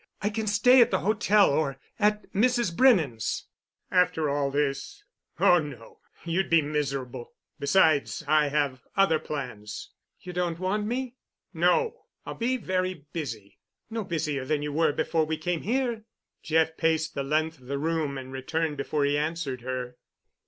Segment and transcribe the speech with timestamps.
[0.19, 2.75] I can stay at the hotel or at Mrs.
[2.75, 3.45] Brennan's."
[3.91, 5.03] "After all this?
[5.39, 7.33] Oh, no, you'd be miserable.
[7.59, 11.17] Besides, I have other plans." "You don't want me?"
[11.53, 12.05] "No.
[12.25, 13.59] I'll be very busy."
[13.91, 16.03] "No busier than you were before we came here."
[16.41, 19.97] Jeff paced the length of the room and returned before he answered her.